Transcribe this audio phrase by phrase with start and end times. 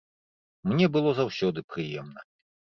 [0.71, 2.29] Мне было заўсёды прыемна.